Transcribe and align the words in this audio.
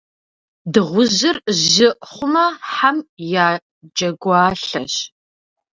Дыгъужьыр 0.73 1.37
жьы 1.67 1.89
хъумэ, 2.09 2.45
хьэм 2.71 2.97
я 3.45 3.47
джэгуалъэщ. 3.95 4.95